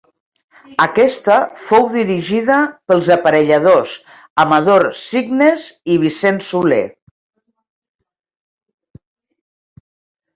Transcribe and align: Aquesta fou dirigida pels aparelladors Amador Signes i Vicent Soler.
Aquesta 0.83 1.33
fou 1.65 1.83
dirigida 1.95 2.55
pels 2.91 3.09
aparelladors 3.15 3.93
Amador 4.43 4.85
Signes 5.01 5.67
i 5.97 5.99
Vicent 6.05 6.41
Soler. 6.47 6.83